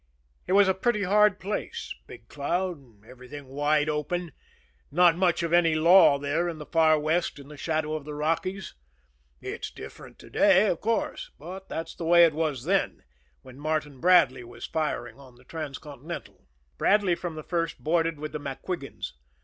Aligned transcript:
It 0.47 0.53
was 0.53 0.67
a 0.67 0.73
pretty 0.73 1.03
hard 1.03 1.39
place, 1.39 1.93
Big 2.07 2.27
Cloud 2.27 3.05
everything 3.05 3.45
wide 3.45 3.87
open 3.87 4.31
not 4.89 5.15
much 5.15 5.43
of 5.43 5.53
any 5.53 5.75
law 5.75 6.17
there 6.17 6.49
in 6.49 6.57
the 6.57 6.65
far 6.65 6.97
West 6.99 7.37
in 7.37 7.49
the 7.49 7.55
shadow 7.55 7.93
of 7.93 8.03
the 8.03 8.15
Rockies. 8.15 8.73
It's 9.41 9.69
different 9.69 10.17
to 10.17 10.31
day, 10.31 10.65
of 10.69 10.81
course; 10.81 11.29
but 11.37 11.69
that's 11.69 11.93
the 11.93 12.05
way 12.05 12.25
it 12.25 12.33
was 12.33 12.63
then, 12.63 13.03
when 13.43 13.59
Martin 13.59 13.99
Bradley 13.99 14.43
was 14.43 14.65
firing 14.65 15.19
on 15.19 15.35
the 15.35 15.43
Transcontinental. 15.43 16.47
Bradley 16.79 17.13
from 17.13 17.35
the 17.35 17.43
first 17.43 17.83
boarded 17.83 18.19
with 18.19 18.31
the 18.31 18.39
MacQuigans. 18.39 19.11